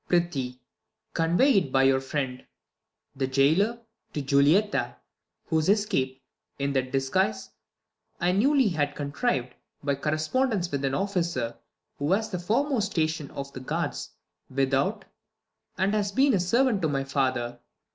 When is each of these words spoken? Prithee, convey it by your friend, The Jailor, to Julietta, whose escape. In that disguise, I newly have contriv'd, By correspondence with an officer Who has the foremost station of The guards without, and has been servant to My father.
Prithee, 0.09 0.59
convey 1.13 1.59
it 1.59 1.71
by 1.71 1.83
your 1.83 2.01
friend, 2.01 2.43
The 3.15 3.27
Jailor, 3.27 3.81
to 4.13 4.21
Julietta, 4.23 4.95
whose 5.45 5.69
escape. 5.69 6.23
In 6.57 6.73
that 6.73 6.91
disguise, 6.91 7.51
I 8.19 8.31
newly 8.31 8.69
have 8.69 8.95
contriv'd, 8.95 9.53
By 9.83 9.93
correspondence 9.93 10.71
with 10.71 10.83
an 10.85 10.95
officer 10.95 11.55
Who 11.99 12.11
has 12.13 12.31
the 12.31 12.39
foremost 12.39 12.89
station 12.89 13.29
of 13.29 13.53
The 13.53 13.59
guards 13.59 14.09
without, 14.49 15.05
and 15.77 15.93
has 15.93 16.11
been 16.11 16.39
servant 16.39 16.81
to 16.81 16.87
My 16.87 17.03
father. 17.03 17.59